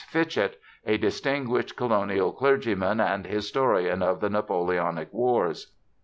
[0.07, 5.73] Fitchett, a distinguished colonial clergyman and historian of the Napoleonic wars.